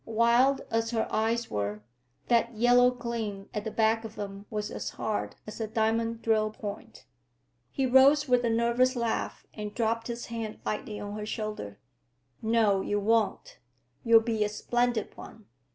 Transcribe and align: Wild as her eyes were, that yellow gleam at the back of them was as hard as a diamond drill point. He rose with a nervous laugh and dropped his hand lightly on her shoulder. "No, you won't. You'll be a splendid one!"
Wild 0.03 0.61
as 0.71 0.89
her 0.89 1.07
eyes 1.11 1.51
were, 1.51 1.83
that 2.27 2.55
yellow 2.55 2.89
gleam 2.89 3.47
at 3.53 3.65
the 3.65 3.69
back 3.69 4.03
of 4.03 4.15
them 4.15 4.47
was 4.49 4.71
as 4.71 4.89
hard 4.89 5.35
as 5.45 5.61
a 5.61 5.67
diamond 5.67 6.23
drill 6.23 6.49
point. 6.49 7.05
He 7.69 7.85
rose 7.85 8.27
with 8.27 8.43
a 8.43 8.49
nervous 8.49 8.95
laugh 8.95 9.45
and 9.53 9.75
dropped 9.75 10.07
his 10.07 10.25
hand 10.25 10.59
lightly 10.65 10.99
on 10.99 11.13
her 11.19 11.25
shoulder. 11.27 11.77
"No, 12.41 12.81
you 12.81 12.99
won't. 12.99 13.59
You'll 14.03 14.21
be 14.21 14.43
a 14.43 14.49
splendid 14.49 15.15
one!" 15.15 15.45